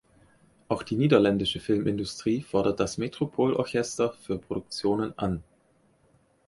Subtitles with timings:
[0.67, 5.43] Auch die niederländische Filmindustrie fordert das Metropol Orchester für Produktionen an.